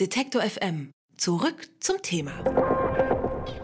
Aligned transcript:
Detektor 0.00 0.40
FM. 0.40 0.90
Zurück 1.18 1.68
zum 1.80 2.00
Thema. 2.00 2.32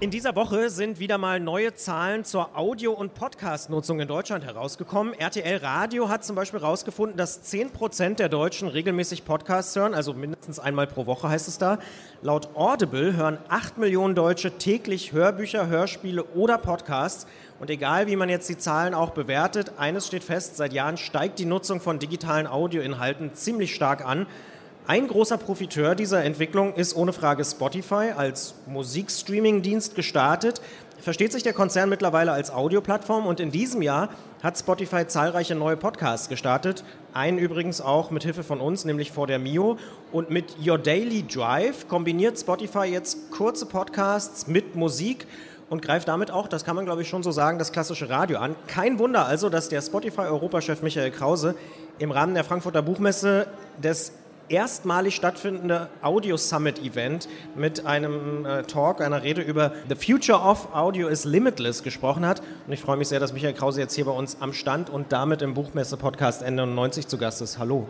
In 0.00 0.10
dieser 0.10 0.36
Woche 0.36 0.68
sind 0.68 1.00
wieder 1.00 1.16
mal 1.16 1.40
neue 1.40 1.74
Zahlen 1.74 2.22
zur 2.22 2.54
Audio- 2.54 2.92
und 2.92 3.14
Podcast-Nutzung 3.14 3.98
in 3.98 4.08
Deutschland 4.08 4.44
herausgekommen. 4.44 5.14
RTL 5.14 5.56
Radio 5.56 6.10
hat 6.10 6.26
zum 6.26 6.36
Beispiel 6.36 6.60
herausgefunden, 6.60 7.16
dass 7.16 7.50
10% 7.50 8.16
der 8.16 8.28
Deutschen 8.28 8.68
regelmäßig 8.68 9.24
Podcasts 9.24 9.74
hören, 9.74 9.94
also 9.94 10.12
mindestens 10.12 10.58
einmal 10.58 10.86
pro 10.86 11.06
Woche 11.06 11.30
heißt 11.30 11.48
es 11.48 11.56
da. 11.56 11.78
Laut 12.20 12.54
Audible 12.54 13.16
hören 13.16 13.38
8 13.48 13.78
Millionen 13.78 14.14
Deutsche 14.14 14.58
täglich 14.58 15.12
Hörbücher, 15.12 15.66
Hörspiele 15.66 16.24
oder 16.24 16.58
Podcasts. 16.58 17.26
Und 17.58 17.70
egal, 17.70 18.06
wie 18.06 18.16
man 18.16 18.28
jetzt 18.28 18.50
die 18.50 18.58
Zahlen 18.58 18.92
auch 18.92 19.10
bewertet, 19.10 19.72
eines 19.78 20.06
steht 20.06 20.24
fest, 20.24 20.58
seit 20.58 20.74
Jahren 20.74 20.98
steigt 20.98 21.38
die 21.38 21.46
Nutzung 21.46 21.80
von 21.80 21.98
digitalen 21.98 22.46
Audioinhalten 22.46 23.34
ziemlich 23.34 23.74
stark 23.74 24.04
an. 24.04 24.26
Ein 24.88 25.06
großer 25.06 25.36
Profiteur 25.36 25.94
dieser 25.94 26.24
Entwicklung 26.24 26.72
ist 26.72 26.96
ohne 26.96 27.12
Frage 27.12 27.44
Spotify 27.44 28.12
als 28.16 28.54
Musikstreaming-Dienst 28.64 29.94
gestartet. 29.94 30.62
Versteht 30.98 31.30
sich 31.30 31.42
der 31.42 31.52
Konzern 31.52 31.90
mittlerweile 31.90 32.32
als 32.32 32.50
Audioplattform 32.50 33.26
und 33.26 33.38
in 33.38 33.50
diesem 33.50 33.82
Jahr 33.82 34.08
hat 34.42 34.56
Spotify 34.56 35.06
zahlreiche 35.06 35.54
neue 35.54 35.76
Podcasts 35.76 36.30
gestartet. 36.30 36.84
Einen 37.12 37.36
übrigens 37.36 37.82
auch 37.82 38.10
mit 38.10 38.22
Hilfe 38.24 38.42
von 38.42 38.62
uns, 38.62 38.86
nämlich 38.86 39.12
vor 39.12 39.26
der 39.26 39.38
Mio. 39.38 39.76
Und 40.10 40.30
mit 40.30 40.56
Your 40.66 40.78
Daily 40.78 41.22
Drive 41.22 41.86
kombiniert 41.86 42.38
Spotify 42.38 42.86
jetzt 42.86 43.30
kurze 43.30 43.66
Podcasts 43.66 44.46
mit 44.46 44.74
Musik 44.74 45.26
und 45.68 45.82
greift 45.82 46.08
damit 46.08 46.30
auch, 46.30 46.48
das 46.48 46.64
kann 46.64 46.76
man 46.76 46.86
glaube 46.86 47.02
ich 47.02 47.10
schon 47.10 47.22
so 47.22 47.30
sagen, 47.30 47.58
das 47.58 47.72
klassische 47.72 48.08
Radio 48.08 48.38
an. 48.38 48.56
Kein 48.68 48.98
Wunder 48.98 49.26
also, 49.26 49.50
dass 49.50 49.68
der 49.68 49.82
Spotify-Europachef 49.82 50.80
Michael 50.80 51.10
Krause 51.10 51.56
im 51.98 52.10
Rahmen 52.10 52.32
der 52.32 52.44
Frankfurter 52.44 52.80
Buchmesse 52.80 53.48
des 53.76 54.12
erstmalig 54.48 55.14
stattfindende 55.14 55.88
Audio 56.02 56.36
Summit 56.36 56.78
Event 56.82 57.28
mit 57.54 57.86
einem 57.86 58.46
äh, 58.46 58.62
Talk, 58.62 59.00
einer 59.00 59.22
Rede 59.22 59.42
über 59.42 59.72
The 59.88 59.94
Future 59.94 60.38
of 60.38 60.74
Audio 60.74 61.08
is 61.08 61.24
Limitless 61.24 61.82
gesprochen 61.82 62.26
hat. 62.26 62.42
Und 62.66 62.72
ich 62.72 62.80
freue 62.80 62.96
mich 62.96 63.08
sehr, 63.08 63.20
dass 63.20 63.32
Michael 63.32 63.54
Krause 63.54 63.80
jetzt 63.80 63.94
hier 63.94 64.04
bei 64.04 64.12
uns 64.12 64.38
am 64.40 64.52
Stand 64.52 64.90
und 64.90 65.12
damit 65.12 65.42
im 65.42 65.54
Buchmesse-Podcast 65.54 66.42
N99 66.44 67.06
zu 67.06 67.18
Gast 67.18 67.42
ist. 67.42 67.58
Hallo. 67.58 67.86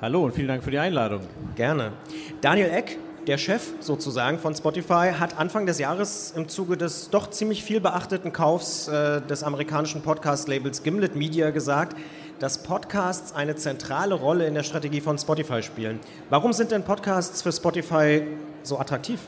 Hallo 0.00 0.24
und 0.24 0.34
vielen 0.34 0.48
Dank 0.48 0.64
für 0.64 0.70
die 0.70 0.78
Einladung. 0.78 1.20
Gerne. 1.54 1.92
Daniel 2.40 2.70
Eck, 2.70 2.98
der 3.26 3.38
Chef 3.38 3.62
sozusagen 3.78 4.40
von 4.40 4.54
Spotify 4.54 5.12
hat 5.18 5.38
Anfang 5.38 5.64
des 5.64 5.78
Jahres 5.78 6.32
im 6.36 6.48
Zuge 6.48 6.76
des 6.76 7.08
doch 7.10 7.30
ziemlich 7.30 7.62
viel 7.62 7.80
beachteten 7.80 8.32
Kaufs 8.32 8.88
äh, 8.88 9.20
des 9.20 9.44
amerikanischen 9.44 10.02
Podcast-Labels 10.02 10.82
Gimlet 10.82 11.14
Media 11.14 11.50
gesagt, 11.50 11.96
dass 12.42 12.58
Podcasts 12.58 13.32
eine 13.36 13.54
zentrale 13.54 14.16
Rolle 14.16 14.48
in 14.48 14.54
der 14.54 14.64
Strategie 14.64 15.00
von 15.00 15.16
Spotify 15.16 15.62
spielen. 15.62 16.00
Warum 16.28 16.52
sind 16.52 16.72
denn 16.72 16.82
Podcasts 16.82 17.40
für 17.40 17.52
Spotify 17.52 18.22
so 18.64 18.80
attraktiv? 18.80 19.20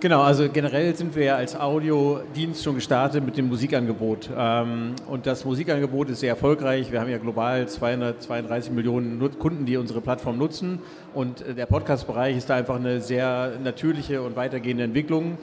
Genau, 0.00 0.22
also 0.22 0.48
generell 0.48 0.96
sind 0.96 1.14
wir 1.14 1.24
ja 1.24 1.36
als 1.36 1.54
Audiodienst 1.54 2.64
schon 2.64 2.76
gestartet 2.76 3.22
mit 3.22 3.36
dem 3.36 3.48
Musikangebot. 3.48 4.30
Ähm, 4.34 4.94
und 5.06 5.26
das 5.26 5.44
Musikangebot 5.44 6.08
ist 6.08 6.20
sehr 6.20 6.30
erfolgreich. 6.30 6.90
Wir 6.90 6.98
haben 6.98 7.10
ja 7.10 7.18
global 7.18 7.68
232 7.68 8.72
Millionen 8.72 9.20
Kunden, 9.38 9.66
die 9.66 9.76
unsere 9.76 10.00
Plattform 10.00 10.38
nutzen. 10.38 10.78
Und 11.12 11.42
äh, 11.42 11.52
der 11.52 11.66
Podcast-Bereich 11.66 12.38
ist 12.38 12.48
da 12.48 12.56
einfach 12.56 12.76
eine 12.76 13.02
sehr 13.02 13.52
natürliche 13.62 14.22
und 14.22 14.34
weitergehende 14.34 14.84
Entwicklung. 14.84 15.36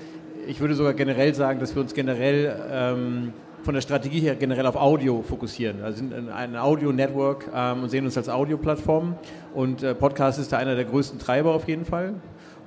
Ich 0.48 0.60
würde 0.60 0.74
sogar 0.74 0.96
generell 0.96 1.36
sagen, 1.36 1.60
dass 1.60 1.76
wir 1.76 1.84
uns 1.84 1.94
generell 1.94 2.60
ähm, 2.72 3.34
von 3.64 3.74
der 3.74 3.82
Strategie 3.82 4.20
her 4.20 4.36
generell 4.36 4.66
auf 4.66 4.76
Audio 4.76 5.22
fokussieren. 5.22 5.84
Also 5.84 5.98
sind 5.98 6.14
ein 6.14 6.56
Audio-Network 6.56 7.50
ähm, 7.54 7.84
und 7.84 7.90
sehen 7.90 8.06
uns 8.06 8.18
als 8.18 8.30
Audioplattform. 8.30 9.16
Und 9.54 9.84
äh, 9.84 9.94
Podcast 9.94 10.40
ist 10.40 10.52
da 10.52 10.58
einer 10.58 10.76
der 10.76 10.86
größten 10.86 11.20
Treiber 11.20 11.54
auf 11.54 11.68
jeden 11.68 11.86
Fall. 11.86 12.16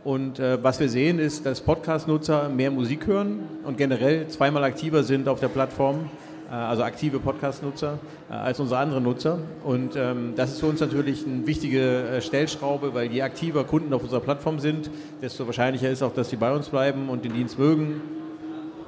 Und 0.05 0.41
äh, 0.41 0.63
was 0.63 0.81
wir 0.81 0.89
sehen, 0.89 1.19
ist, 1.19 1.47
dass 1.47 1.61
Podcast-Nutzer 1.61 2.49
mehr 2.49 2.71
Musik 2.71 3.07
hören 3.07 3.41
und 3.65 3.79
generell 3.79 4.27
zweimal 4.29 4.65
aktiver 4.65 5.05
sind 5.05 5.29
auf 5.29 5.39
der 5.39 5.49
Plattform, 5.49 6.11
äh, 6.51 6.55
also 6.55 6.83
aktive 6.83 7.21
Podcast-Nutzer, 7.21 8.01
äh, 8.29 8.35
als 8.35 8.59
unsere 8.59 8.81
anderen 8.81 9.05
Nutzer. 9.05 9.39
Und 9.63 9.95
ähm, 9.95 10.33
das 10.35 10.53
ist 10.53 10.61
für 10.61 10.67
uns 10.67 10.81
natürlich 10.81 11.25
eine 11.25 11.47
wichtige 11.47 12.03
äh, 12.03 12.21
Stellschraube, 12.21 12.95
weil 12.95 13.13
je 13.13 13.23
aktiver 13.23 13.63
Kunden 13.63 13.93
auf 13.95 14.03
unserer 14.03 14.21
Plattform 14.21 14.59
sind, 14.59 14.91
desto 15.23 15.47
wahrscheinlicher 15.47 15.89
ist 15.89 16.03
auch, 16.03 16.13
dass 16.13 16.31
sie 16.31 16.37
bei 16.37 16.53
uns 16.53 16.69
bleiben 16.69 17.09
und 17.09 17.25
den 17.25 17.33
Dienst 17.33 17.59
mögen 17.59 18.01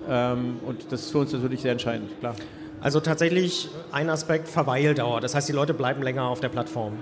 und 0.06 0.90
das 0.90 1.02
ist 1.02 1.10
für 1.10 1.18
uns 1.18 1.32
natürlich 1.32 1.60
sehr 1.62 1.72
entscheidend, 1.72 2.10
klar. 2.20 2.34
Also 2.80 3.00
tatsächlich 3.00 3.70
ein 3.92 4.10
Aspekt 4.10 4.46
Verweildauer. 4.46 5.22
Das 5.22 5.34
heißt, 5.34 5.48
die 5.48 5.54
Leute 5.54 5.72
bleiben 5.72 6.02
länger 6.02 6.24
auf 6.24 6.40
der 6.40 6.50
Plattform. 6.50 6.92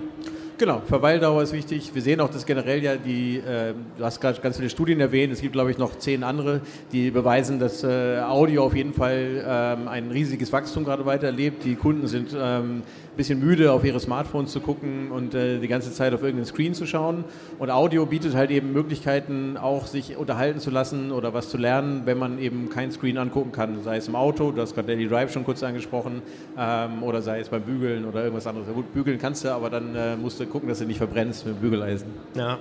Genau, 0.57 0.81
Verweildauer 0.85 1.41
ist 1.41 1.51
wichtig. 1.51 1.93
Wir 1.93 2.01
sehen 2.01 2.21
auch, 2.21 2.29
dass 2.29 2.45
generell 2.45 2.81
ja 2.81 2.95
die, 2.95 3.37
äh, 3.37 3.73
du 3.97 4.05
hast 4.05 4.21
gerade 4.21 4.39
ganz 4.39 4.55
viele 4.55 4.69
Studien 4.69 5.01
erwähnt, 5.01 5.33
es 5.33 5.41
gibt 5.41 5.53
glaube 5.53 5.71
ich 5.71 5.77
noch 5.77 5.97
zehn 5.97 6.23
andere, 6.23 6.61
die 6.91 7.11
beweisen, 7.11 7.59
dass 7.59 7.83
äh, 7.83 8.19
Audio 8.19 8.63
auf 8.63 8.75
jeden 8.75 8.93
Fall 8.93 9.43
ähm, 9.45 9.87
ein 9.87 10.11
riesiges 10.11 10.53
Wachstum 10.53 10.85
gerade 10.85 11.05
weiter 11.05 11.25
erlebt. 11.25 11.65
Die 11.65 11.75
Kunden 11.75 12.07
sind 12.07 12.33
ähm, 12.39 12.83
bisschen 13.15 13.39
müde, 13.39 13.71
auf 13.71 13.83
ihre 13.83 13.99
Smartphones 13.99 14.51
zu 14.51 14.59
gucken 14.59 15.11
und 15.11 15.33
äh, 15.33 15.59
die 15.59 15.67
ganze 15.67 15.91
Zeit 15.91 16.13
auf 16.13 16.21
irgendeinen 16.21 16.45
Screen 16.45 16.73
zu 16.73 16.85
schauen. 16.85 17.23
Und 17.59 17.69
Audio 17.69 18.05
bietet 18.05 18.35
halt 18.35 18.51
eben 18.51 18.73
Möglichkeiten, 18.73 19.57
auch 19.57 19.87
sich 19.87 20.17
unterhalten 20.17 20.59
zu 20.59 20.71
lassen 20.71 21.11
oder 21.11 21.33
was 21.33 21.49
zu 21.49 21.57
lernen, 21.57 22.01
wenn 22.05 22.17
man 22.17 22.39
eben 22.39 22.69
kein 22.69 22.91
Screen 22.91 23.17
angucken 23.17 23.51
kann. 23.51 23.83
Sei 23.83 23.97
es 23.97 24.07
im 24.07 24.15
Auto, 24.15 24.51
du 24.51 24.61
hast 24.61 24.73
gerade 24.73 24.87
Daily 24.87 25.07
Drive 25.07 25.31
schon 25.31 25.45
kurz 25.45 25.63
angesprochen, 25.63 26.21
ähm, 26.57 27.03
oder 27.03 27.21
sei 27.21 27.39
es 27.39 27.49
beim 27.49 27.63
Bügeln 27.63 28.05
oder 28.05 28.23
irgendwas 28.23 28.47
anderes. 28.47 28.67
Ja, 28.67 28.73
gut, 28.73 28.93
bügeln 28.93 29.19
kannst 29.19 29.43
du, 29.43 29.49
aber 29.49 29.69
dann 29.69 29.95
äh, 29.95 30.15
musst 30.15 30.39
du 30.39 30.45
gucken, 30.45 30.69
dass 30.69 30.79
du 30.79 30.85
nicht 30.85 30.97
verbrennst 30.97 31.45
mit 31.45 31.55
dem 31.55 31.61
Bügeleisen. 31.61 32.07
Ja. 32.35 32.59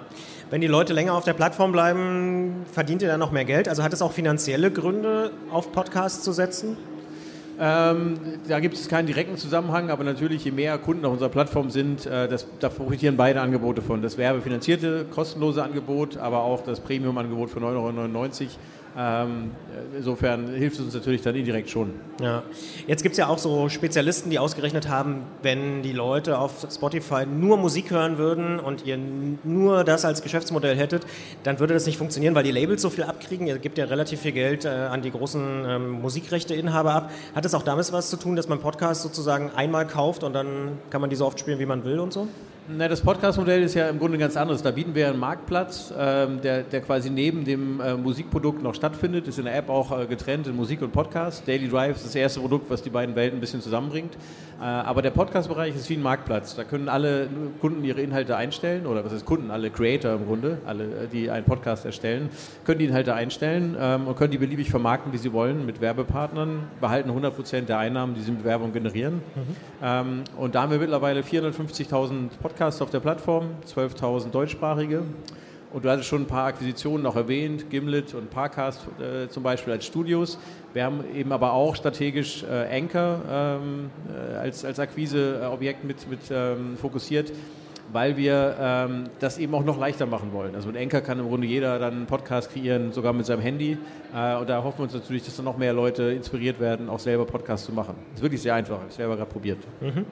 Wenn 0.50 0.60
die 0.60 0.66
Leute 0.66 0.92
länger 0.92 1.14
auf 1.14 1.24
der 1.24 1.32
Plattform 1.32 1.72
bleiben, 1.72 2.66
verdient 2.70 3.02
ihr 3.02 3.08
dann 3.08 3.20
noch 3.20 3.32
mehr 3.32 3.44
Geld? 3.44 3.69
Also 3.69 3.82
hat 3.82 3.92
es 3.92 4.02
auch 4.02 4.12
finanzielle 4.12 4.70
Gründe, 4.70 5.30
auf 5.50 5.72
Podcasts 5.72 6.22
zu 6.22 6.32
setzen? 6.32 6.76
Ähm, 7.65 8.15
da 8.49 8.59
gibt 8.59 8.75
es 8.75 8.89
keinen 8.89 9.06
direkten 9.06 9.37
Zusammenhang, 9.37 9.89
aber 9.91 10.03
natürlich, 10.03 10.45
je 10.45 10.50
mehr 10.50 10.77
Kunden 10.78 11.05
auf 11.05 11.12
unserer 11.12 11.28
Plattform 11.28 11.71
sind, 11.71 12.06
äh, 12.06 12.27
das, 12.27 12.45
da 12.59 12.69
profitieren 12.69 13.17
beide 13.17 13.41
Angebote 13.41 13.83
von. 13.83 14.03
Das 14.03 14.19
werbefinanzierte, 14.19 15.06
kostenlose 15.09 15.62
Angebot, 15.62 16.17
aber 16.17 16.43
auch 16.43 16.65
das 16.65 16.81
Premium-Angebot 16.81 17.50
für 17.50 17.61
9,99 17.61 18.41
Euro 18.43 18.49
insofern 19.97 20.48
hilft 20.48 20.78
es 20.78 20.84
uns 20.84 20.94
natürlich 20.94 21.22
dann 21.22 21.34
indirekt 21.34 21.70
schon. 21.70 21.92
Ja. 22.20 22.42
Jetzt 22.86 23.03
gibt 23.03 23.14
es 23.14 23.19
ja 23.19 23.28
auch 23.28 23.38
so 23.38 23.69
Spezialisten, 23.69 24.28
die 24.28 24.38
ausgerechnet 24.38 24.88
haben, 24.88 25.22
wenn 25.42 25.82
die 25.82 25.92
Leute 25.92 26.38
auf 26.38 26.66
Spotify 26.70 27.25
nur 27.26 27.56
Musik 27.56 27.91
hören 27.91 28.19
würden 28.19 28.60
und 28.60 28.84
ihr 28.84 28.98
nur 29.44 29.84
das 29.84 30.04
als 30.04 30.22
Geschäftsmodell 30.22 30.76
hättet, 30.76 31.06
dann 31.42 31.58
würde 31.58 31.75
das 31.75 31.86
nicht 31.86 31.97
funktionieren, 31.97 32.34
weil 32.34 32.44
die 32.44 32.50
Labels 32.50 32.82
so 32.82 32.91
viel 32.91 33.04
abkriegen. 33.04 33.47
Ihr 33.47 33.58
gebt 33.58 33.78
ja 33.78 33.86
relativ 33.86 34.20
viel 34.20 34.32
Geld 34.32 34.64
äh, 34.64 34.69
an 34.69 35.02
die 35.02 35.10
großen 35.10 35.64
ähm, 35.66 35.91
Musikrechteinhaber 36.02 36.92
ab. 36.92 37.10
Hat 37.34 37.44
es 37.44 37.54
auch 37.54 37.62
damit 37.62 37.82
was 37.92 38.10
zu 38.10 38.16
tun, 38.16 38.36
dass 38.36 38.48
man 38.48 38.60
Podcasts 38.60 39.02
sozusagen 39.02 39.50
einmal 39.50 39.86
kauft 39.86 40.22
und 40.22 40.34
dann 40.34 40.78
kann 40.91 41.00
man 41.00 41.10
die 41.10 41.16
so 41.16 41.26
oft 41.26 41.41
spielen, 41.41 41.58
wie 41.58 41.66
man 41.66 41.84
will 41.84 41.98
und 41.98 42.12
so? 42.12 42.28
Na, 42.69 42.87
das 42.87 43.00
Podcast-Modell 43.00 43.65
ist 43.65 43.75
ja 43.75 43.89
im 43.89 43.99
Grunde 43.99 44.19
ganz 44.19 44.37
anderes. 44.37 44.62
Da 44.62 44.71
bieten 44.71 44.95
wir 44.95 45.09
einen 45.09 45.19
Marktplatz, 45.19 45.93
ähm, 45.99 46.41
der, 46.43 46.62
der, 46.62 46.81
quasi 46.81 47.11
neben 47.11 47.45
dem 47.45 47.81
äh, 47.81 47.95
Musikprodukt 47.95 48.62
noch 48.62 48.77
stattfindet. 48.77 49.27
Ist 49.27 49.41
in 49.41 49.47
der 49.47 49.56
App 49.56 49.69
auch 49.69 49.99
äh, 49.99 50.06
getrennt 50.06 50.47
in 50.47 50.55
Musik 50.55 50.81
und 50.81 50.93
Podcast. 50.93 51.43
Daily 51.49 51.69
Drive 51.69 51.97
ist 51.97 52.06
das 52.06 52.15
erste 52.15 52.39
Produkt, 52.39 52.71
was 52.71 52.81
die 52.81 52.91
beiden 52.91 53.17
Welten 53.17 53.39
ein 53.39 53.41
bisschen 53.41 53.62
zusammenbringt. 53.62 54.15
Äh, 54.61 54.65
aber 54.65 55.03
der 55.03 55.11
Podcast-Bereich 55.11 55.75
ist 55.75 55.91
wie 55.91 55.95
ein 55.95 56.03
Marktplatz. 56.03 56.55
Da 56.55 56.62
können 56.62 56.89
alle 56.89 57.28
Kunden 57.61 57.83
ihre 57.83 58.00
Inhalte 58.00 58.37
einstellen, 58.37 58.87
oder 58.87 59.05
was 59.05 59.12
heißt 59.12 59.25
Kunden? 59.25 59.50
Alle 59.50 59.71
Creator 59.71 60.15
im 60.15 60.27
Grunde, 60.27 60.59
alle, 60.65 60.84
äh, 60.84 61.09
die 61.12 61.31
einen 61.31 61.44
Podcast 61.44 61.84
erstellen, 61.84 62.31
können 62.65 62.79
die 62.79 62.84
Inhalte 62.84 63.12
einstellen 63.15 63.77
ähm, 63.77 64.06
und 64.06 64.17
können 64.17 64.31
die 64.31 64.39
beliebig 64.39 64.71
vermarkten, 64.71 65.12
wie 65.12 65.19
sie 65.19 65.33
wollen, 65.33 65.67
mit 65.67 65.81
Werbepartnern, 65.81 66.69
behalten 66.81 67.11
100% 67.11 67.62
der 67.62 67.79
Einnahmen, 67.79 68.15
die 68.15 68.21
sie 68.21 68.31
mit 68.31 68.44
Werbung 68.44 68.73
generieren. 68.73 69.15
Mhm. 69.15 69.56
Ähm, 69.83 70.25
und 70.37 70.55
da 70.55 70.62
haben 70.62 70.71
wir 70.71 70.79
mittlerweile 70.79 71.23
450.000 71.23 72.29
Podcasts 72.41 72.51
Podcasts 72.52 72.82
auf 72.82 72.90
der 72.90 73.00
Plattform, 73.00 73.46
12.000 73.66 74.30
deutschsprachige. 74.30 75.04
Und 75.72 75.86
du 75.86 75.88
hattest 75.88 76.06
schon 76.06 76.20
ein 76.22 76.26
paar 76.26 76.48
Akquisitionen 76.48 77.02
noch 77.02 77.16
erwähnt, 77.16 77.70
Gimlet 77.70 78.12
und 78.12 78.28
Parcast 78.28 78.82
äh, 79.00 79.26
zum 79.31 79.43
Beispiel 79.43 79.72
als 79.72 79.87
Studios. 79.87 80.38
Wir 80.75 80.84
haben 80.84 81.02
eben 81.14 81.32
aber 81.32 81.54
auch 81.54 81.75
strategisch 81.75 82.43
äh, 82.43 82.76
Anchor 82.78 83.22
ähm, 83.26 83.90
äh, 84.06 84.37
als, 84.37 84.66
als 84.66 84.78
Akquiseobjekt 84.78 85.82
mit, 85.82 86.06
mit 86.10 86.20
ähm, 86.31 86.76
fokussiert 86.76 87.32
weil 87.93 88.17
wir 88.17 88.56
ähm, 88.59 89.05
das 89.21 89.39
eben 89.39 89.55
auch 89.55 89.65
noch 89.65 89.79
leichter 89.79 90.06
machen 90.06 90.33
wollen. 90.33 90.55
Also 90.55 90.69
mit 90.69 90.77
Enker 90.77 91.00
kann 91.00 91.19
im 91.19 91.29
Grunde 91.29 91.47
jeder 91.47 91.79
dann 91.79 91.94
einen 91.94 92.06
Podcast 92.06 92.53
kreieren, 92.53 92.93
sogar 92.93 93.12
mit 93.12 93.27
seinem 93.27 93.43
Handy. 93.43 93.77
Äh, 94.15 94.37
und 94.37 94.49
da 94.49 94.62
hoffen 94.62 94.79
wir 94.79 94.85
uns 94.85 94.94
natürlich, 94.94 95.25
dass 95.25 95.37
dann 95.37 95.44
noch 95.44 95.59
mehr 95.59 95.73
Leute 95.73 96.05
inspiriert 96.05 96.59
werden, 96.59 96.89
auch 96.89 96.99
selber 96.99 97.27
Podcasts 97.27 97.67
zu 97.67 97.73
machen. 97.73 97.94
Das 98.11 98.21
ist 98.21 98.23
wirklich 98.23 98.43
sehr 98.43 98.55
einfach. 98.55 98.79
Ich 98.89 98.94
selber 98.94 99.17
gerade 99.17 99.31
probiert. 99.31 99.59
Mhm. 99.81 100.06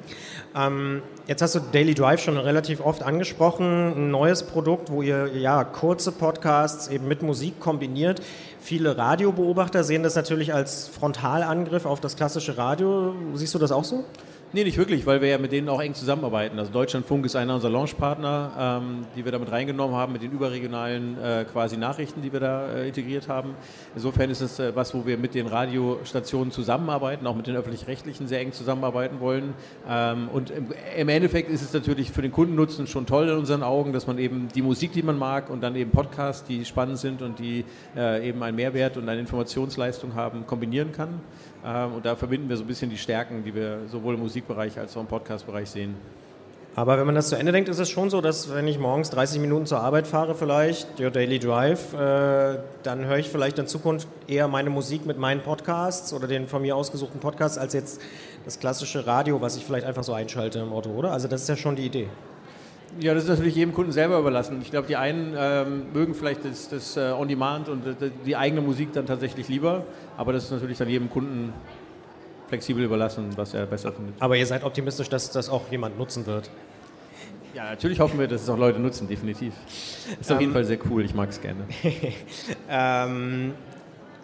Ähm, 0.54 1.02
jetzt 1.26 1.40
hast 1.42 1.54
du 1.54 1.60
Daily 1.72 1.94
Drive 1.94 2.20
schon 2.22 2.36
relativ 2.36 2.80
oft 2.80 3.02
angesprochen. 3.02 3.94
Ein 3.96 4.10
neues 4.10 4.42
Produkt, 4.42 4.90
wo 4.90 5.02
ihr 5.02 5.28
ja 5.36 5.64
kurze 5.64 6.12
Podcasts 6.12 6.88
eben 6.88 7.08
mit 7.08 7.22
Musik 7.22 7.60
kombiniert. 7.60 8.20
Viele 8.60 8.98
Radiobeobachter 8.98 9.84
sehen 9.84 10.02
das 10.02 10.16
natürlich 10.16 10.52
als 10.52 10.88
Frontalangriff 10.88 11.86
auf 11.86 12.00
das 12.00 12.16
klassische 12.16 12.58
Radio. 12.58 13.14
Siehst 13.34 13.54
du 13.54 13.58
das 13.58 13.72
auch 13.72 13.84
so? 13.84 14.04
Nee, 14.52 14.64
nicht 14.64 14.78
wirklich, 14.78 15.06
weil 15.06 15.20
wir 15.20 15.28
ja 15.28 15.38
mit 15.38 15.52
denen 15.52 15.68
auch 15.68 15.80
eng 15.80 15.94
zusammenarbeiten. 15.94 16.58
Also 16.58 16.72
Deutschlandfunk 16.72 17.24
ist 17.24 17.36
einer 17.36 17.54
unserer 17.54 17.70
Launchpartner, 17.70 18.80
ähm, 18.82 19.06
die 19.14 19.24
wir 19.24 19.30
damit 19.30 19.52
reingenommen 19.52 19.94
haben 19.94 20.12
mit 20.12 20.22
den 20.22 20.32
überregionalen 20.32 21.16
äh, 21.22 21.44
quasi 21.44 21.76
Nachrichten, 21.76 22.20
die 22.20 22.32
wir 22.32 22.40
da 22.40 22.68
äh, 22.72 22.88
integriert 22.88 23.28
haben. 23.28 23.54
Insofern 23.94 24.28
ist 24.28 24.40
es 24.40 24.58
äh, 24.58 24.74
was, 24.74 24.92
wo 24.92 25.06
wir 25.06 25.18
mit 25.18 25.36
den 25.36 25.46
Radiostationen 25.46 26.50
zusammenarbeiten, 26.50 27.28
auch 27.28 27.36
mit 27.36 27.46
den 27.46 27.54
öffentlich-rechtlichen 27.54 28.26
sehr 28.26 28.40
eng 28.40 28.52
zusammenarbeiten 28.52 29.20
wollen. 29.20 29.54
Ähm, 29.88 30.28
und 30.32 30.50
im, 30.50 30.66
im, 30.96 31.08
Endeffekt 31.08 31.48
ist 31.48 31.62
es 31.62 31.72
natürlich 31.72 32.10
für 32.10 32.22
den 32.22 32.32
Kundennutzen 32.32 32.88
schon 32.88 33.06
toll 33.06 33.28
in 33.28 33.38
unseren 33.38 33.62
Augen, 33.62 33.92
dass 33.92 34.08
man 34.08 34.18
eben 34.18 34.48
die 34.52 34.62
Musik, 34.62 34.90
die 34.90 35.04
man 35.04 35.16
mag 35.16 35.48
und 35.48 35.60
dann 35.60 35.76
eben 35.76 35.92
Podcasts, 35.92 36.42
die 36.42 36.64
spannend 36.64 36.98
sind 36.98 37.22
und 37.22 37.38
die 37.38 37.64
äh, 37.96 38.28
eben 38.28 38.42
einen 38.42 38.56
Mehrwert 38.56 38.96
und 38.96 39.08
eine 39.08 39.20
Informationsleistung 39.20 40.16
haben, 40.16 40.44
kombinieren 40.44 40.90
kann. 40.90 41.20
Ähm, 41.64 41.94
und 41.94 42.06
da 42.06 42.16
verbinden 42.16 42.48
wir 42.48 42.56
so 42.56 42.64
ein 42.64 42.66
bisschen 42.66 42.90
die 42.90 42.96
Stärken, 42.96 43.44
die 43.44 43.54
wir 43.54 43.86
sowohl 43.86 44.14
im 44.14 44.22
Musikbereich 44.40 44.78
als 44.78 44.96
auch 44.96 45.02
im 45.02 45.06
Podcastbereich 45.06 45.68
sehen. 45.68 45.94
Aber 46.76 46.98
wenn 46.98 47.04
man 47.04 47.16
das 47.16 47.28
zu 47.28 47.36
Ende 47.36 47.52
denkt, 47.52 47.68
ist 47.68 47.80
es 47.80 47.90
schon 47.90 48.10
so, 48.10 48.20
dass 48.20 48.54
wenn 48.54 48.66
ich 48.68 48.78
morgens 48.78 49.10
30 49.10 49.40
Minuten 49.40 49.66
zur 49.66 49.80
Arbeit 49.80 50.06
fahre, 50.06 50.34
vielleicht, 50.34 51.00
Your 51.00 51.10
Daily 51.10 51.38
Drive, 51.38 51.92
äh, 51.94 52.58
dann 52.84 53.04
höre 53.06 53.18
ich 53.18 53.28
vielleicht 53.28 53.58
in 53.58 53.66
Zukunft 53.66 54.06
eher 54.28 54.46
meine 54.46 54.70
Musik 54.70 55.04
mit 55.04 55.18
meinen 55.18 55.42
Podcasts 55.42 56.12
oder 56.12 56.28
den 56.28 56.46
von 56.46 56.62
mir 56.62 56.76
ausgesuchten 56.76 57.20
Podcasts, 57.20 57.58
als 57.58 57.74
jetzt 57.74 58.00
das 58.44 58.60
klassische 58.60 59.06
Radio, 59.06 59.40
was 59.40 59.56
ich 59.56 59.64
vielleicht 59.64 59.84
einfach 59.84 60.04
so 60.04 60.14
einschalte 60.14 60.60
im 60.60 60.72
Auto, 60.72 60.90
oder? 60.90 61.10
Also 61.10 61.26
das 61.26 61.42
ist 61.42 61.48
ja 61.48 61.56
schon 61.56 61.74
die 61.74 61.84
Idee. 61.84 62.08
Ja, 62.98 63.14
das 63.14 63.24
ist 63.24 63.28
natürlich 63.28 63.54
jedem 63.56 63.74
Kunden 63.74 63.92
selber 63.92 64.18
überlassen. 64.18 64.60
Ich 64.62 64.70
glaube, 64.70 64.88
die 64.88 64.96
einen 64.96 65.34
ähm, 65.36 65.92
mögen 65.92 66.14
vielleicht 66.14 66.44
das, 66.44 66.68
das 66.68 66.96
uh, 66.96 67.20
On-Demand 67.20 67.68
und 67.68 67.82
die 68.26 68.36
eigene 68.36 68.60
Musik 68.60 68.92
dann 68.92 69.06
tatsächlich 69.06 69.48
lieber, 69.48 69.84
aber 70.16 70.32
das 70.32 70.44
ist 70.44 70.50
natürlich 70.50 70.78
dann 70.78 70.88
jedem 70.88 71.10
Kunden 71.10 71.52
flexibel 72.50 72.84
überlassen, 72.84 73.30
was 73.36 73.54
er 73.54 73.64
besser 73.64 73.92
findet. 73.92 74.20
Aber 74.20 74.36
ihr 74.36 74.46
seid 74.46 74.64
optimistisch, 74.64 75.08
dass 75.08 75.30
das 75.30 75.48
auch 75.48 75.70
jemand 75.70 75.98
nutzen 75.98 76.26
wird? 76.26 76.50
Ja, 77.54 77.70
natürlich 77.70 77.98
hoffen 77.98 78.18
wir, 78.18 78.28
dass 78.28 78.42
es 78.42 78.48
auch 78.48 78.58
Leute 78.58 78.78
nutzen, 78.78 79.08
definitiv. 79.08 79.54
Ist 80.20 80.30
auf 80.30 80.38
jeden 80.40 80.50
ähm, 80.50 80.54
Fall 80.54 80.64
sehr 80.64 80.78
cool, 80.90 81.04
ich 81.04 81.14
mag 81.14 81.30
es 81.30 81.40
gerne. 81.40 81.64
ähm, 82.68 83.54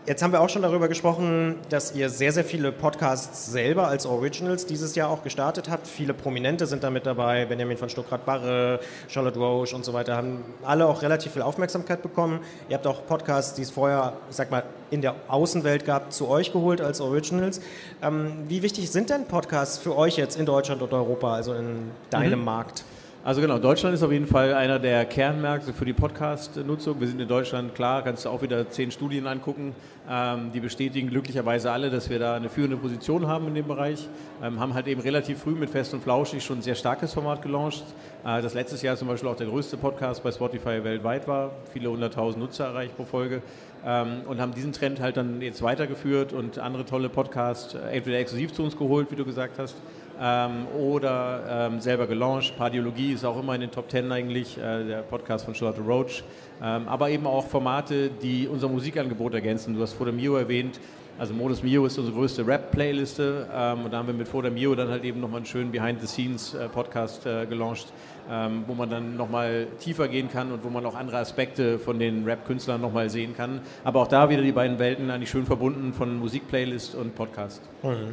Jetzt 0.07 0.23
haben 0.23 0.31
wir 0.31 0.41
auch 0.41 0.49
schon 0.49 0.63
darüber 0.63 0.87
gesprochen, 0.87 1.57
dass 1.69 1.93
ihr 1.97 2.11
sehr, 2.11 2.31
sehr 2.31 2.45
viele 2.45 2.71
Podcasts 2.71 3.51
selber 3.51 3.89
als 3.89 4.07
Originals 4.07 4.65
dieses 4.65 4.95
Jahr 4.95 5.11
auch 5.11 5.25
gestartet 5.25 5.69
habt. 5.69 5.89
Viele 5.89 6.15
Prominente 6.15 6.69
sind 6.69 6.85
da 6.85 6.91
mit 6.91 7.07
dabei, 7.07 7.45
Benjamin 7.47 7.77
von 7.77 7.89
Stuckrad-Barre, 7.89 8.79
Charlotte 9.09 9.37
Roche 9.37 9.75
und 9.75 9.85
so 9.85 9.93
weiter, 9.95 10.17
haben 10.17 10.45
alle 10.63 10.87
auch 10.87 11.03
relativ 11.03 11.33
viel 11.33 11.43
Aufmerksamkeit 11.43 12.03
bekommen. 12.03 12.39
Ihr 12.69 12.77
habt 12.77 12.87
auch 12.87 13.05
Podcasts, 13.05 13.55
die 13.55 13.63
es 13.63 13.73
vorher, 13.73 14.13
ich 14.31 14.37
sag 14.37 14.53
mal, 14.53 14.63
in 14.93 15.03
der 15.03 15.17
Außenwelt 15.27 15.85
gab, 15.85 16.13
zu 16.13 16.29
euch 16.29 16.53
geholt 16.53 16.81
als 16.81 17.01
Originals. 17.01 17.61
Ähm, 18.01 18.45
wie 18.47 18.63
wichtig 18.63 18.93
sind 18.93 19.11
denn 19.11 19.25
Podcasts 19.27 19.79
für 19.79 19.97
euch 19.97 20.17
jetzt 20.17 20.39
in 20.39 20.47
Deutschland 20.47 20.83
und 20.83 20.93
Europa, 20.93 21.35
also 21.35 21.53
in 21.53 21.91
deinem 22.11 22.39
mhm. 22.39 22.45
Markt? 22.45 22.85
Also 23.27 23.41
genau, 23.41 23.59
Deutschland 23.59 23.93
ist 23.93 24.05
auf 24.05 24.13
jeden 24.13 24.29
Fall 24.29 24.55
einer 24.55 24.79
der 24.79 25.05
Kernmärkte 25.05 25.73
für 25.73 25.85
die 25.85 25.93
Podcast-Nutzung. 25.93 27.01
Wir 27.01 27.09
sind 27.09 27.21
in 27.21 27.27
Deutschland, 27.27 27.75
klar, 27.75 28.03
kannst 28.05 28.25
du 28.25 28.29
auch 28.29 28.41
wieder 28.41 28.71
zehn 28.71 28.93
Studien 28.93 29.27
angucken, 29.27 29.75
ähm, 30.09 30.53
die 30.55 30.61
bestätigen 30.61 31.11
glücklicherweise 31.11 31.73
alle, 31.73 31.91
dass 31.91 32.09
wir 32.09 32.21
da 32.21 32.37
eine 32.37 32.49
führende 32.49 32.77
Position 32.77 33.27
haben 33.27 33.49
in 33.49 33.57
dem 33.57 33.67
Bereich. 33.67 34.09
Ähm, 34.41 34.61
haben 34.61 34.75
halt 34.75 34.87
eben 34.87 35.01
relativ 35.01 35.41
früh 35.41 35.57
mit 35.57 35.71
Fest 35.71 35.93
und 35.93 36.05
Flauschig 36.05 36.45
schon 36.45 36.59
ein 36.59 36.63
sehr 36.63 36.77
starkes 36.77 37.15
Format 37.15 37.43
gelauncht. 37.43 37.83
Äh, 38.25 38.43
das 38.43 38.55
letztes 38.55 38.81
Jahr 38.83 38.97
zum 38.97 39.09
Beispiel 39.09 39.29
auch 39.29 39.35
der 39.35 39.49
größte 39.49 39.77
Podcast 39.77 40.23
bei 40.23 40.31
Spotify 40.31 40.85
weltweit 40.85 41.27
war, 41.27 41.51
viele 41.73 41.91
hunderttausend 41.91 42.41
Nutzer 42.41 42.67
erreicht 42.67 42.97
pro 42.97 43.07
Folge. 43.07 43.43
Ähm, 43.85 44.21
und 44.29 44.41
haben 44.41 44.55
diesen 44.55 44.73
Trend 44.73 45.01
halt 45.01 45.17
dann 45.17 45.43
jetzt 45.43 45.63
weitergeführt 45.63 46.33
und 46.33 46.61
andere 46.61 46.85
tolle 46.85 47.09
Podcasts 47.09 47.75
äh, 47.75 47.79
entweder 47.91 48.19
exklusiv 48.19 48.53
zu 48.53 48.63
uns 48.63 48.77
geholt, 48.77 49.11
wie 49.11 49.17
du 49.17 49.25
gesagt 49.25 49.59
hast, 49.59 49.75
ähm, 50.21 50.67
oder 50.79 51.69
ähm, 51.71 51.81
selber 51.81 52.07
gelauncht. 52.07 52.57
Pardiologie 52.57 53.13
ist 53.13 53.25
auch 53.25 53.39
immer 53.39 53.55
in 53.55 53.63
den 53.63 53.71
Top 53.71 53.89
Ten 53.89 54.11
eigentlich, 54.13 54.59
äh, 54.59 54.85
der 54.85 55.03
Podcast 55.03 55.45
von 55.45 55.55
Charlotte 55.55 55.81
Roach. 55.81 56.23
Ähm, 56.63 56.89
aber 56.89 57.11
eben 57.11 57.27
auch 57.27 57.47
Formate, 57.47 58.11
die 58.11 58.49
unser 58.49 58.69
Musikangebot 58.69 59.35
ergänzen. 59.35 59.75
Du 59.75 59.83
hast 59.83 59.93
Foda 59.93 60.13
Mio 60.13 60.37
erwähnt. 60.37 60.81
Also 61.19 61.33
Modus 61.33 61.63
Mio 61.63 61.87
ist 61.87 61.97
unsere 61.97 62.15
größte 62.15 62.47
Rap-Playliste 62.47 63.49
ähm, 63.51 63.85
und 63.87 63.93
da 63.93 63.99
haben 63.99 64.07
wir 64.07 64.15
mit 64.15 64.29
Foda 64.29 64.51
Mio 64.51 64.75
dann 64.75 64.91
halt 64.91 65.03
eben 65.03 65.19
nochmal 65.19 65.39
einen 65.39 65.47
schönen 65.47 65.73
Behind-the-Scenes-Podcast 65.73 67.25
äh, 67.25 67.45
äh, 67.45 67.47
gelauncht, 67.47 67.87
ähm, 68.31 68.65
wo 68.67 68.75
man 68.75 68.91
dann 68.91 69.17
nochmal 69.17 69.67
tiefer 69.81 70.09
gehen 70.09 70.29
kann 70.31 70.53
und 70.53 70.63
wo 70.63 70.69
man 70.69 70.85
auch 70.85 70.95
andere 70.95 71.17
Aspekte 71.17 71.79
von 71.79 71.99
den 71.99 72.25
Rap-Künstlern 72.25 72.83
nochmal 72.83 73.09
sehen 73.09 73.35
kann. 73.35 73.61
Aber 73.83 74.03
auch 74.03 74.09
da 74.09 74.29
wieder 74.29 74.43
die 74.43 74.53
beiden 74.53 74.79
Welten 74.79 75.11
eigentlich 75.11 75.31
schön 75.31 75.47
verbunden 75.47 75.95
von 75.95 76.19
Musik-Playlist 76.19 76.95
und 76.95 77.15
Podcast. 77.15 77.63
Mhm. 77.83 78.13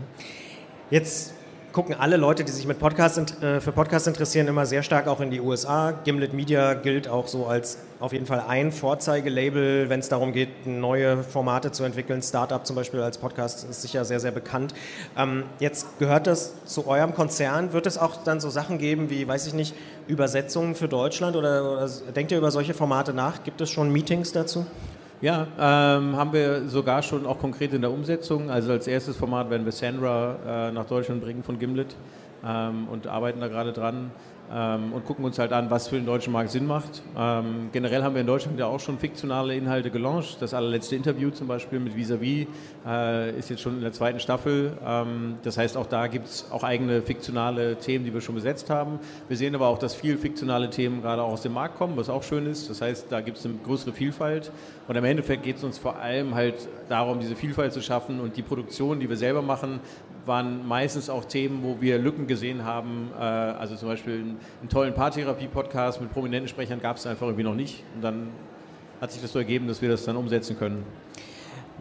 Jetzt 0.89 1.33
gucken 1.73 1.95
alle 1.99 2.17
Leute, 2.17 2.43
die 2.43 2.51
sich 2.51 2.67
mit 2.67 2.77
Podcasts, 2.77 3.17
äh, 3.41 3.59
für 3.59 3.71
Podcasts 3.71 4.07
interessieren, 4.07 4.47
immer 4.47 4.67
sehr 4.67 4.83
stark 4.83 5.07
auch 5.07 5.19
in 5.19 5.31
die 5.31 5.41
USA. 5.41 5.91
Gimlet 5.91 6.31
Media 6.31 6.75
gilt 6.75 7.07
auch 7.07 7.27
so 7.27 7.47
als 7.47 7.79
auf 7.99 8.13
jeden 8.13 8.27
Fall 8.27 8.43
ein 8.47 8.71
Vorzeigelabel, 8.71 9.89
wenn 9.89 9.99
es 9.99 10.07
darum 10.07 10.33
geht, 10.33 10.67
neue 10.67 11.23
Formate 11.23 11.71
zu 11.71 11.83
entwickeln. 11.83 12.21
Startup 12.21 12.63
zum 12.65 12.75
Beispiel 12.75 13.01
als 13.01 13.17
Podcast 13.17 13.67
ist 13.67 13.81
sicher 13.81 14.05
sehr, 14.05 14.19
sehr 14.19 14.31
bekannt. 14.31 14.75
Ähm, 15.17 15.45
jetzt 15.59 15.97
gehört 15.97 16.27
das 16.27 16.53
zu 16.65 16.87
eurem 16.87 17.15
Konzern. 17.15 17.73
Wird 17.73 17.87
es 17.87 17.97
auch 17.97 18.23
dann 18.23 18.39
so 18.39 18.51
Sachen 18.51 18.77
geben 18.77 19.09
wie, 19.09 19.27
weiß 19.27 19.47
ich 19.47 19.55
nicht, 19.55 19.73
Übersetzungen 20.07 20.75
für 20.75 20.87
Deutschland 20.87 21.35
oder 21.35 21.89
denkt 22.15 22.31
ihr 22.31 22.37
über 22.37 22.51
solche 22.51 22.75
Formate 22.75 23.13
nach? 23.13 23.43
Gibt 23.43 23.61
es 23.61 23.71
schon 23.71 23.91
Meetings 23.91 24.31
dazu? 24.31 24.67
Ja, 25.23 25.47
ähm, 25.57 26.17
haben 26.17 26.33
wir 26.33 26.67
sogar 26.67 27.01
schon 27.01 27.25
auch 27.25 27.39
konkret 27.39 27.71
in 27.71 27.79
der 27.79 27.91
Umsetzung. 27.91 28.49
Also 28.49 28.73
als 28.73 28.87
erstes 28.87 29.15
Format 29.15 29.49
werden 29.49 29.63
wir 29.63 29.71
Sandra 29.71 30.67
äh, 30.67 30.71
nach 30.73 30.85
Deutschland 30.85 31.21
bringen 31.21 31.43
von 31.43 31.59
Gimlet 31.59 31.95
ähm, 32.45 32.89
und 32.91 33.07
arbeiten 33.07 33.39
da 33.39 33.47
gerade 33.47 33.71
dran 33.71 34.11
ähm, 34.53 34.93
und 34.93 35.05
gucken 35.05 35.25
uns 35.25 35.39
halt 35.39 35.51
an, 35.51 35.69
was 35.71 35.87
für 35.87 35.95
den 35.95 36.05
deutschen 36.05 36.31
Markt 36.31 36.51
Sinn 36.51 36.67
macht. 36.67 37.01
Ähm, 37.17 37.69
generell 37.71 38.03
haben 38.03 38.13
wir 38.13 38.21
in 38.21 38.27
Deutschland 38.27 38.59
ja 38.59 38.67
auch 38.67 38.79
schon 38.79 38.99
fiktionale 38.99 39.55
Inhalte 39.55 39.89
gelauncht. 39.89 40.37
Das 40.41 40.53
allerletzte 40.53 40.95
Interview 40.95 41.31
zum 41.31 41.47
Beispiel 41.47 41.79
mit 41.79 41.95
Visavi 41.95 42.47
äh, 42.85 43.37
ist 43.37 43.49
jetzt 43.49 43.61
schon 43.61 43.75
in 43.75 43.81
der 43.81 43.93
zweiten 43.93 44.19
Staffel. 44.19 44.77
Ähm, 44.85 45.35
das 45.43 45.57
heißt, 45.57 45.75
auch 45.75 45.87
da 45.87 46.07
gibt 46.07 46.27
es 46.27 46.51
auch 46.51 46.63
eigene 46.63 47.01
fiktionale 47.01 47.77
Themen, 47.77 48.05
die 48.05 48.13
wir 48.13 48.21
schon 48.21 48.35
besetzt 48.35 48.69
haben. 48.69 48.99
Wir 49.27 49.37
sehen 49.37 49.55
aber 49.55 49.67
auch, 49.67 49.79
dass 49.79 49.95
viel 49.95 50.17
fiktionale 50.17 50.69
Themen 50.69 51.01
gerade 51.01 51.23
auch 51.23 51.33
aus 51.33 51.41
dem 51.41 51.53
Markt 51.53 51.77
kommen, 51.77 51.97
was 51.97 52.09
auch 52.09 52.23
schön 52.23 52.45
ist. 52.45 52.69
Das 52.69 52.81
heißt, 52.81 53.07
da 53.09 53.21
gibt 53.21 53.37
es 53.37 53.45
eine 53.45 53.55
größere 53.55 53.93
Vielfalt. 53.93 54.51
Und 54.87 54.95
im 54.95 55.05
Endeffekt 55.05 55.43
geht 55.43 55.57
es 55.57 55.63
uns 55.63 55.77
vor 55.77 55.95
allem 55.97 56.35
halt 56.35 56.67
darum, 56.89 57.19
diese 57.19 57.35
Vielfalt 57.35 57.73
zu 57.73 57.81
schaffen 57.81 58.19
und 58.19 58.37
die 58.37 58.41
Produktion, 58.43 58.99
die 58.99 59.09
wir 59.09 59.17
selber 59.17 59.41
machen, 59.41 59.79
waren 60.25 60.67
meistens 60.67 61.09
auch 61.09 61.25
Themen, 61.25 61.63
wo 61.63 61.81
wir 61.81 61.97
Lücken 61.97 62.27
gesehen 62.27 62.63
haben. 62.63 63.11
Äh, 63.17 63.23
also 63.23 63.75
zum 63.75 63.89
Beispiel 63.89 64.13
einen, 64.13 64.37
einen 64.61 64.69
tollen 64.69 64.93
Paartherapie-Podcast 64.93 66.01
mit 66.01 66.11
prominenten 66.11 66.47
Sprechern 66.47 66.81
gab 66.81 66.97
es 66.97 67.05
einfach 67.05 67.27
irgendwie 67.27 67.43
noch 67.43 67.55
nicht. 67.55 67.83
Und 67.95 68.01
dann 68.03 68.27
hat 69.01 69.11
sich 69.11 69.21
das 69.21 69.31
so 69.31 69.39
ergeben, 69.39 69.67
dass 69.67 69.81
wir 69.81 69.89
das 69.89 70.05
dann 70.05 70.15
umsetzen 70.15 70.57
können. 70.57 70.85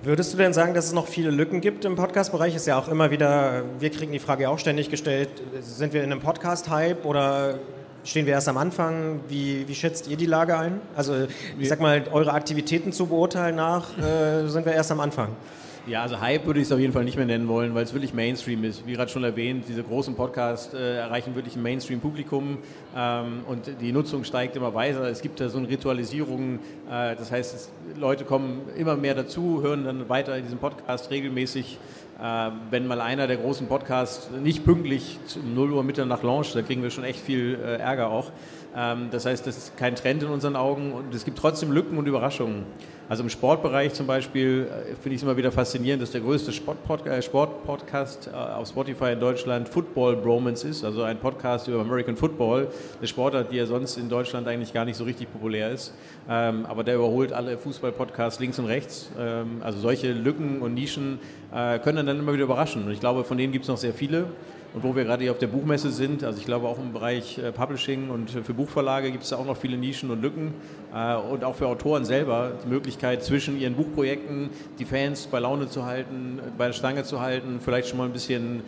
Würdest 0.04 0.32
du 0.32 0.36
denn 0.36 0.52
sagen, 0.52 0.74
dass 0.74 0.86
es 0.86 0.92
noch 0.92 1.06
viele 1.06 1.30
Lücken 1.30 1.60
gibt 1.60 1.84
im 1.84 1.94
Podcast-Bereich? 1.94 2.56
Ist 2.56 2.66
ja 2.66 2.76
auch 2.76 2.88
immer 2.88 3.12
wieder, 3.12 3.62
wir 3.78 3.90
kriegen 3.90 4.10
die 4.10 4.18
Frage 4.18 4.48
auch 4.48 4.58
ständig 4.58 4.90
gestellt, 4.90 5.28
sind 5.60 5.92
wir 5.92 6.02
in 6.02 6.10
einem 6.10 6.20
Podcast-Hype 6.20 7.04
oder 7.04 7.60
stehen 8.02 8.26
wir 8.26 8.32
erst 8.32 8.48
am 8.48 8.56
Anfang? 8.56 9.20
Wie, 9.28 9.68
wie 9.68 9.74
schätzt 9.76 10.08
ihr 10.08 10.16
die 10.16 10.26
Lage 10.26 10.58
ein? 10.58 10.80
Also 10.96 11.28
ich 11.56 11.68
sag 11.68 11.80
mal, 11.80 12.02
eure 12.10 12.32
Aktivitäten 12.32 12.92
zu 12.92 13.06
beurteilen 13.06 13.54
nach, 13.54 13.96
äh, 13.96 14.48
sind 14.48 14.66
wir 14.66 14.72
erst 14.72 14.90
am 14.90 14.98
Anfang. 14.98 15.36
Ja, 15.84 16.02
also 16.02 16.20
Hype 16.20 16.46
würde 16.46 16.60
ich 16.60 16.66
es 16.66 16.72
auf 16.72 16.78
jeden 16.78 16.92
Fall 16.92 17.02
nicht 17.02 17.16
mehr 17.16 17.26
nennen 17.26 17.48
wollen, 17.48 17.74
weil 17.74 17.82
es 17.82 17.92
wirklich 17.92 18.14
Mainstream 18.14 18.62
ist. 18.62 18.86
Wie 18.86 18.92
gerade 18.92 19.10
schon 19.10 19.24
erwähnt, 19.24 19.64
diese 19.66 19.82
großen 19.82 20.14
Podcasts 20.14 20.72
äh, 20.72 20.98
erreichen 20.98 21.34
wirklich 21.34 21.56
ein 21.56 21.62
Mainstream-Publikum 21.62 22.58
ähm, 22.96 23.40
und 23.48 23.68
die 23.80 23.90
Nutzung 23.90 24.22
steigt 24.22 24.54
immer 24.54 24.74
weiter. 24.74 25.02
Es 25.08 25.22
gibt 25.22 25.40
da 25.40 25.48
so 25.48 25.58
eine 25.58 25.68
Ritualisierung, 25.68 26.60
äh, 26.88 27.16
das 27.16 27.32
heißt, 27.32 27.54
es, 27.54 27.72
Leute 27.98 28.24
kommen 28.24 28.60
immer 28.76 28.94
mehr 28.96 29.16
dazu, 29.16 29.60
hören 29.60 29.84
dann 29.84 30.08
weiter 30.08 30.36
in 30.36 30.44
diesem 30.44 30.58
Podcast 30.58 31.10
regelmäßig. 31.10 31.78
Äh, 32.22 32.50
wenn 32.70 32.86
mal 32.86 33.00
einer 33.00 33.26
der 33.26 33.36
großen 33.36 33.66
Podcasts 33.66 34.30
nicht 34.30 34.64
pünktlich 34.64 35.18
um 35.42 35.54
0 35.54 35.72
Uhr 35.72 35.82
Mitternacht 35.82 36.22
launcht, 36.22 36.54
dann 36.54 36.64
kriegen 36.64 36.80
wir 36.80 36.90
schon 36.90 37.02
echt 37.02 37.18
viel 37.18 37.58
äh, 37.60 37.78
Ärger 37.78 38.10
auch. 38.10 38.30
Ähm, 38.76 39.08
das 39.10 39.26
heißt, 39.26 39.44
das 39.44 39.58
ist 39.58 39.76
kein 39.76 39.96
Trend 39.96 40.22
in 40.22 40.28
unseren 40.28 40.54
Augen 40.54 40.92
und 40.92 41.12
es 41.12 41.24
gibt 41.24 41.36
trotzdem 41.36 41.72
Lücken 41.72 41.98
und 41.98 42.06
Überraschungen. 42.06 42.64
Also 43.12 43.24
im 43.24 43.28
Sportbereich 43.28 43.92
zum 43.92 44.06
Beispiel 44.06 44.68
äh, 44.70 44.94
finde 44.94 45.10
ich 45.10 45.16
es 45.16 45.22
immer 45.22 45.36
wieder 45.36 45.52
faszinierend, 45.52 46.02
dass 46.02 46.12
der 46.12 46.22
größte 46.22 46.50
äh, 46.50 47.20
Sportpodcast 47.20 48.28
äh, 48.28 48.34
auf 48.34 48.68
Spotify 48.68 49.12
in 49.12 49.20
Deutschland 49.20 49.68
Football 49.68 50.16
Bromance 50.16 50.66
ist, 50.66 50.82
also 50.82 51.02
ein 51.02 51.18
Podcast 51.18 51.68
über 51.68 51.80
American 51.80 52.16
Football, 52.16 52.68
eine 52.98 53.06
Sportart, 53.06 53.52
die 53.52 53.56
ja 53.56 53.66
sonst 53.66 53.98
in 53.98 54.08
Deutschland 54.08 54.48
eigentlich 54.48 54.72
gar 54.72 54.86
nicht 54.86 54.96
so 54.96 55.04
richtig 55.04 55.30
populär 55.30 55.72
ist. 55.72 55.92
Ähm, 56.26 56.64
aber 56.64 56.84
der 56.84 56.94
überholt 56.94 57.34
alle 57.34 57.58
Fußball-Podcasts 57.58 58.40
links 58.40 58.58
und 58.58 58.64
rechts. 58.64 59.10
Ähm, 59.18 59.60
also 59.60 59.78
solche 59.78 60.12
Lücken 60.12 60.62
und 60.62 60.72
Nischen 60.72 61.18
können 61.84 62.06
dann 62.06 62.11
immer 62.18 62.32
wieder 62.32 62.44
überraschen. 62.44 62.84
Und 62.84 62.92
ich 62.92 63.00
glaube, 63.00 63.24
von 63.24 63.38
denen 63.38 63.52
gibt 63.52 63.64
es 63.64 63.68
noch 63.68 63.76
sehr 63.76 63.94
viele. 63.94 64.26
Und 64.74 64.84
wo 64.84 64.96
wir 64.96 65.04
gerade 65.04 65.22
hier 65.22 65.32
auf 65.32 65.38
der 65.38 65.48
Buchmesse 65.48 65.90
sind, 65.90 66.24
also 66.24 66.38
ich 66.38 66.46
glaube 66.46 66.66
auch 66.66 66.78
im 66.78 66.94
Bereich 66.94 67.36
äh, 67.36 67.52
Publishing 67.52 68.08
und 68.08 68.30
für 68.30 68.54
Buchverlage 68.54 69.10
gibt 69.10 69.22
es 69.22 69.28
da 69.28 69.36
auch 69.36 69.44
noch 69.44 69.58
viele 69.58 69.76
Nischen 69.76 70.10
und 70.10 70.22
Lücken 70.22 70.54
äh, 70.94 71.14
und 71.14 71.44
auch 71.44 71.56
für 71.56 71.66
Autoren 71.66 72.06
selber 72.06 72.52
die 72.64 72.68
Möglichkeit 72.68 73.22
zwischen 73.22 73.60
ihren 73.60 73.74
Buchprojekten 73.74 74.48
die 74.78 74.86
Fans 74.86 75.26
bei 75.26 75.40
Laune 75.40 75.68
zu 75.68 75.84
halten, 75.84 76.40
bei 76.56 76.68
der 76.68 76.72
Stange 76.72 77.04
zu 77.04 77.20
halten, 77.20 77.60
vielleicht 77.62 77.88
schon 77.88 77.98
mal 77.98 78.06
ein 78.06 78.14
bisschen 78.14 78.62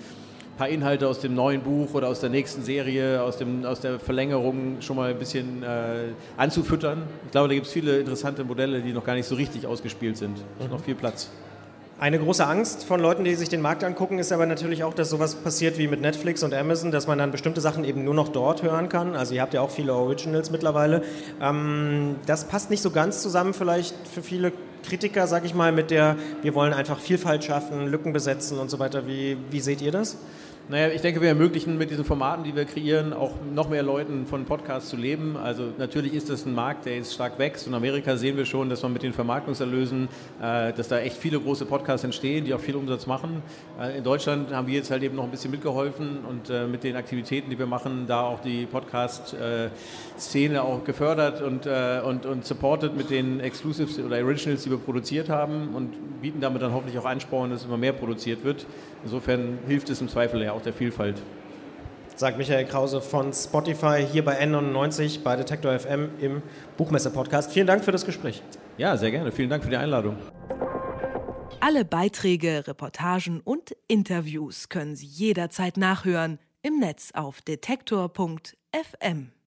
paar 0.57 0.69
Inhalte 0.69 1.09
aus 1.09 1.21
dem 1.21 1.35
neuen 1.35 1.63
Buch 1.63 1.95
oder 1.95 2.09
aus 2.09 2.21
der 2.21 2.31
nächsten 2.31 2.63
Serie, 2.63 3.23
aus, 3.23 3.39
dem, 3.39 3.65
aus 3.65 3.81
der 3.81 3.99
Verlängerung 3.99 4.77
schon 4.81 4.97
mal 4.97 5.11
ein 5.11 5.19
bisschen 5.19 5.63
äh, 5.63 6.13
anzufüttern. 6.37 7.03
Ich 7.25 7.33
glaube, 7.33 7.49
da 7.49 7.55
gibt 7.55 7.67
es 7.67 7.73
viele 7.73 7.99
interessante 7.99 8.45
Modelle, 8.45 8.81
die 8.81 8.93
noch 8.93 9.05
gar 9.05 9.15
nicht 9.15 9.27
so 9.27 9.35
richtig 9.35 9.67
ausgespielt 9.67 10.17
sind. 10.17 10.39
Es 10.59 10.67
ist 10.67 10.71
noch 10.71 10.81
viel 10.81 10.95
Platz. 10.95 11.31
Eine 11.97 12.19
große 12.19 12.45
Angst 12.45 12.85
von 12.85 12.99
Leuten, 13.01 13.23
die 13.23 13.37
sich 13.37 13.49
den 13.49 13.63
Markt 13.63 13.85
angucken, 13.85 14.19
ist 14.19 14.33
aber 14.33 14.47
natürlich 14.47 14.83
auch, 14.83 14.95
dass 14.95 15.11
sowas 15.11 15.37
passiert 15.37 15.79
wie 15.79 15.87
mit 15.87 16.01
Netflix 16.01 16.43
und 16.43 16.53
Amazon, 16.53 16.91
dass 16.91 17.07
man 17.07 17.19
dann 17.19 17.31
bestimmte 17.31 17.61
Sachen 17.61 17.85
eben 17.85 18.03
nur 18.03 18.15
noch 18.15 18.29
dort 18.29 18.65
hören 18.65 18.89
kann. 18.89 19.15
Also 19.15 19.33
ihr 19.35 19.41
habt 19.41 19.55
ja 19.55 19.61
auch 19.61 19.71
viele 19.71 19.95
Originals 19.95 20.51
mittlerweile. 20.51 21.03
Ähm, 21.41 22.17
das 22.27 22.47
passt 22.47 22.71
nicht 22.71 22.83
so 22.83 22.91
ganz 22.91 23.23
zusammen 23.23 23.55
vielleicht 23.55 23.95
für 24.09 24.23
viele 24.23 24.53
Kritiker, 24.83 25.29
sag 25.29 25.45
ich 25.45 25.55
mal, 25.55 25.71
mit 25.71 25.93
der, 25.93 26.17
wir 26.43 26.57
wollen 26.57 26.73
einfach 26.73 26.99
Vielfalt 26.99 27.45
schaffen, 27.45 27.87
Lücken 27.87 28.13
besetzen 28.13 28.59
und 28.59 28.71
so 28.71 28.81
weiter. 28.81 29.07
Wie, 29.07 29.37
wie 29.51 29.61
seht 29.61 29.81
ihr 29.81 29.93
das? 29.93 30.17
Naja, 30.66 30.88
ich 30.88 31.02
denke, 31.02 31.21
wir 31.21 31.28
ermöglichen 31.28 31.76
mit 31.76 31.90
diesen 31.90 32.06
Formaten, 32.06 32.42
die 32.42 32.56
wir 32.56 32.64
kreieren, 32.64 33.12
auch 33.12 33.33
noch 33.54 33.68
mehr 33.68 33.83
Leuten 33.83 34.25
von 34.25 34.47
Podcasts 34.47 34.88
zu 34.88 34.97
leben. 34.97 35.37
Also 35.37 35.64
natürlich 35.76 36.14
ist 36.14 36.30
das 36.30 36.47
ein 36.47 36.54
Markt, 36.54 36.87
der 36.87 36.97
jetzt 36.97 37.12
stark 37.12 37.38
wächst. 37.38 37.66
In 37.66 37.75
Amerika 37.75 38.16
sehen 38.16 38.38
wir 38.38 38.47
schon, 38.47 38.71
dass 38.71 38.83
man 38.83 38.94
mit 38.94 39.02
den 39.02 39.12
Vermarktungserlösen, 39.12 40.09
äh, 40.40 40.73
dass 40.73 40.88
da 40.88 41.00
echt 41.00 41.18
viele 41.18 41.38
große 41.38 41.66
Podcasts 41.66 42.02
entstehen, 42.02 42.47
die 42.47 42.54
auch 42.54 42.61
viel 42.61 42.76
Umsatz 42.76 43.06
machen. 43.06 43.42
Äh, 43.78 43.99
in 43.99 44.04
Deutschland 44.04 44.54
haben 44.54 44.66
wir 44.66 44.73
jetzt 44.73 44.90
halt 44.90 45.02
eben 45.02 45.16
noch 45.16 45.25
ein 45.25 45.30
bisschen 45.30 45.50
mitgeholfen 45.50 46.21
und 46.26 46.49
äh, 46.49 46.66
mit 46.66 46.83
den 46.83 46.97
Aktivitäten, 46.97 47.50
die 47.50 47.59
wir 47.59 47.66
machen, 47.66 48.06
da 48.09 48.23
auch 48.23 48.40
die 48.40 48.64
Podcast-Szene 48.64 50.62
auch 50.62 50.83
gefördert 50.83 51.42
und, 51.42 51.66
äh, 51.66 52.00
und, 52.02 52.25
und 52.25 52.47
supported 52.47 52.97
mit 52.97 53.11
den 53.11 53.40
Exclusives 53.40 53.99
oder 53.99 54.16
Originals, 54.25 54.62
die 54.62 54.71
wir 54.71 54.78
produziert 54.78 55.28
haben 55.28 55.75
und 55.75 56.23
bieten 56.23 56.40
damit 56.40 56.62
dann 56.62 56.73
hoffentlich 56.73 56.99
auch 56.99 57.04
Ansporn, 57.04 57.50
dass 57.50 57.66
immer 57.66 57.76
mehr 57.76 57.92
produziert 57.92 58.44
wird. 58.44 58.64
Insofern 59.04 59.59
hilft 59.66 59.90
es 59.90 60.00
im 60.00 60.09
Zweifel 60.09 60.42
ja 60.42 60.54
auch 60.55 60.63
der 60.63 60.73
Vielfalt. 60.73 61.21
Sagt 62.17 62.39
Michael 62.39 62.65
Krause 62.65 63.01
von 63.01 63.33
Spotify 63.33 64.07
hier 64.11 64.25
bei 64.25 64.41
N99 64.41 65.23
bei 65.23 65.35
Detektor 65.35 65.77
FM 65.79 66.11
im 66.21 66.43
Buchmesse-Podcast. 66.77 67.53
Vielen 67.53 67.67
Dank 67.67 67.85
für 67.85 67.93
das 67.93 68.07
Gespräch. 68.07 68.41
Ja, 68.79 68.97
sehr 68.97 69.11
gerne. 69.11 69.33
Vielen 69.33 69.51
Dank 69.51 69.65
für 69.65 69.71
die 69.71 69.77
Einladung. 69.77 70.17
Alle 71.61 71.85
Beiträge, 71.85 72.69
Reportagen 72.69 73.41
und 73.41 73.75
Interviews 73.89 74.69
können 74.69 74.95
Sie 74.95 75.07
jederzeit 75.07 75.77
nachhören 75.77 76.39
im 76.63 76.79
Netz 76.79 77.11
auf 77.15 77.43
detektor.fm. 77.43 79.34